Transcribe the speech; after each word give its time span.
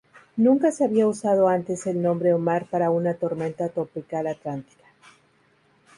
Nunca 0.35 0.71
se 0.71 0.83
había 0.83 1.07
usado 1.07 1.47
antes 1.47 1.85
el 1.85 2.01
nombre 2.01 2.33
Omar 2.33 2.65
para 2.65 2.89
una 2.89 3.13
tormenta 3.13 3.69
tropical 3.69 4.25
atlántica. 4.25 4.85